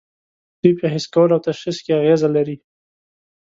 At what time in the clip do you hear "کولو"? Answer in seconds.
1.13-1.33